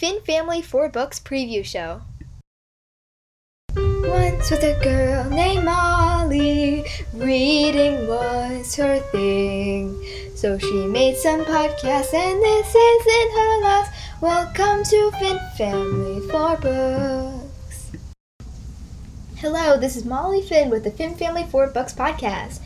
Finn 0.00 0.22
Family 0.22 0.62
4 0.62 0.88
Books 0.88 1.20
Preview 1.20 1.62
Show. 1.62 2.00
Once 3.76 4.50
with 4.50 4.62
a 4.64 4.80
girl 4.82 5.28
named 5.28 5.66
Molly, 5.66 6.86
reading 7.12 8.08
was 8.08 8.74
her 8.76 9.00
thing. 9.12 10.02
So 10.34 10.56
she 10.56 10.86
made 10.86 11.18
some 11.18 11.44
podcasts, 11.44 12.14
and 12.14 12.42
this 12.42 12.74
isn't 12.74 13.32
her 13.32 13.60
last. 13.60 13.92
Welcome 14.22 14.84
to 14.84 15.10
Finn 15.18 15.38
Family 15.58 16.26
4 16.30 16.56
Books. 16.56 17.92
Hello, 19.36 19.76
this 19.76 19.96
is 19.96 20.06
Molly 20.06 20.40
Finn 20.40 20.70
with 20.70 20.84
the 20.84 20.90
Finn 20.90 21.14
Family 21.14 21.44
4 21.44 21.66
Books 21.66 21.92
podcast. 21.92 22.60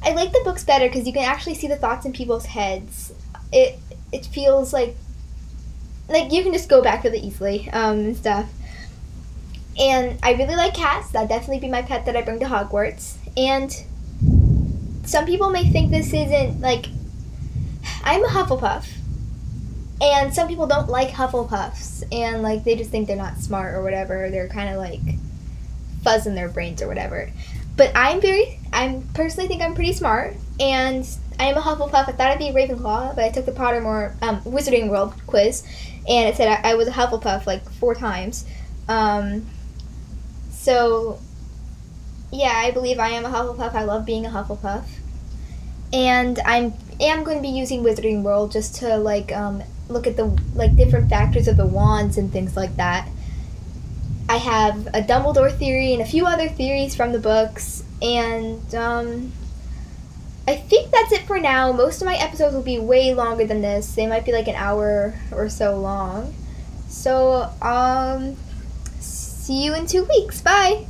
I 0.04 0.12
like 0.12 0.32
the 0.32 0.42
books 0.44 0.64
better 0.64 0.88
because 0.88 1.08
you 1.08 1.14
can 1.14 1.24
actually 1.24 1.56
see 1.56 1.68
the 1.68 1.76
thoughts 1.76 2.06
in 2.06 2.14
people's 2.14 2.46
heads. 2.46 3.14
It 3.52 3.80
it 4.12 4.26
feels 4.26 4.74
like 4.74 4.96
like 6.10 6.32
you 6.32 6.44
can 6.44 6.54
just 6.54 6.70
go 6.70 6.82
back 6.82 7.04
really 7.04 7.20
easily 7.20 7.70
um, 7.72 8.00
and 8.00 8.18
stuff. 8.18 8.50
And 9.80 10.18
I 10.24 10.32
really 10.34 10.56
like 10.56 10.74
cats. 10.74 11.12
That'd 11.12 11.30
definitely 11.30 11.60
be 11.60 11.70
my 11.70 11.82
pet 11.82 12.06
that 12.06 12.16
I 12.16 12.22
bring 12.22 12.40
to 12.40 12.46
Hogwarts. 12.46 13.16
And 13.36 13.72
some 15.06 15.26
people 15.26 15.50
may 15.50 15.70
think 15.70 15.92
this 15.92 16.08
isn't 16.08 16.62
like 16.62 16.88
I'm 18.04 18.24
a 18.24 18.28
Hufflepuff. 18.28 18.88
And 20.02 20.34
some 20.34 20.48
people 20.48 20.68
don't 20.68 20.90
like 20.90 21.10
Hufflepuffs 21.10 22.04
and 22.12 22.44
like 22.44 22.64
they 22.64 22.76
just 22.76 22.92
think 22.92 23.08
they're 23.08 23.18
not 23.18 23.38
smart 23.38 23.74
or 23.76 23.84
whatever. 23.84 24.30
They're 24.30 24.48
kind 24.48 24.70
of 24.70 24.78
like 24.78 25.02
fuzz 26.04 26.28
in 26.28 26.36
their 26.36 26.50
brains 26.50 26.82
or 26.82 26.88
whatever. 26.88 27.32
But 27.76 27.92
I'm 27.96 28.22
very 28.22 28.60
I 28.72 29.02
personally 29.14 29.48
think 29.48 29.62
I'm 29.62 29.76
pretty 29.76 29.94
smart 29.94 30.36
and 30.60 31.08
I 31.40 31.46
am 31.46 31.58
a 31.58 31.62
Hufflepuff. 31.62 32.10
I 32.10 32.12
thought 32.12 32.32
I'd 32.32 32.40
be 32.40 32.50
Ravenclaw, 32.50 33.16
but 33.16 33.24
I 33.24 33.30
took 33.30 33.46
the 33.46 33.52
Pottermore 33.52 34.16
um, 34.24 34.42
Wizarding 34.42 34.90
World 34.90 35.14
quiz, 35.28 35.64
and 36.08 36.28
it 36.28 36.36
said 36.36 36.48
I, 36.48 36.72
I 36.72 36.74
was 36.76 36.88
a 36.88 36.92
Hufflepuff 36.92 37.46
like 37.46 37.70
four 37.70 37.94
times. 37.94 38.46
Um, 38.88 39.46
so, 40.52 41.20
yeah, 42.32 42.54
I 42.56 42.72
believe 42.72 43.00
I 43.00 43.10
am 43.10 43.26
a 43.26 43.30
Hufflepuff. 43.30 43.74
I 43.74 43.84
love 43.84 44.06
being 44.06 44.26
a 44.26 44.30
Hufflepuff, 44.30 44.86
and 45.94 46.40
I'm 46.40 46.74
am 47.00 47.24
going 47.24 47.38
to 47.38 47.42
be 47.44 47.50
using 47.50 47.84
Wizarding 47.84 48.24
World 48.24 48.52
just 48.52 48.76
to 48.78 48.98
like 48.98 49.32
um, 49.32 49.62
look 49.90 50.08
at 50.08 50.16
the 50.18 50.26
like 50.56 50.76
different 50.76 51.10
factors 51.10 51.48
of 51.48 51.58
the 51.58 51.66
wands 51.66 52.18
and 52.18 52.32
things 52.32 52.56
like 52.56 52.76
that. 52.78 53.08
I 54.30 54.38
have 54.38 54.88
a 54.88 55.02
Dumbledore 55.02 55.56
theory 55.56 55.94
and 55.94 56.02
a 56.02 56.06
few 56.06 56.26
other 56.26 56.50
theories 56.50 56.96
from 56.96 57.12
the 57.12 57.20
books, 57.20 57.84
and 58.02 58.74
um, 58.76 59.32
I 60.48 60.56
think 60.56 60.92
that's 60.92 61.12
it 61.12 61.28
for 61.28 61.40
now. 61.40 61.74
Most 61.74 62.02
of 62.02 62.06
my 62.06 62.16
episodes 62.16 62.56
will 62.56 62.62
be 62.62 62.80
way 62.80 63.14
longer 63.14 63.46
than 63.46 63.62
this. 63.62 63.94
They 63.96 64.08
might 64.08 64.26
be 64.26 64.32
like 64.32 64.48
an 64.48 64.56
hour 64.56 65.14
or 65.32 65.50
so 65.50 65.78
long. 65.78 66.34
So, 66.88 67.52
um, 67.62 68.38
see 69.00 69.66
you 69.66 69.76
in 69.76 69.88
two 69.88 70.06
weeks. 70.06 70.42
Bye. 70.42 70.86